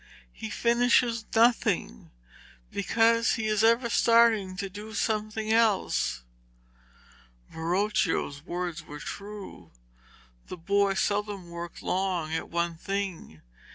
[0.33, 2.09] He finishes nothing,
[2.71, 6.23] because he is ever starting to do something else.'
[7.51, 9.69] Verocchio's words were true;
[10.47, 13.43] the boy seldom worked long at one thing.